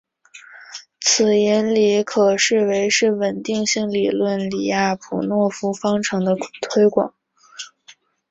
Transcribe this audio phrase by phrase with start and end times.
[0.99, 7.13] 此引理可以视为是稳定性理论李亚普诺夫方程的推广。